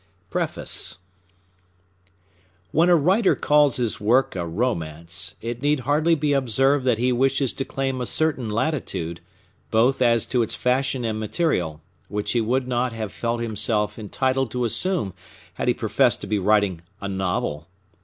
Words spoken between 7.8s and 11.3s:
a certain latitude, both as to its fashion and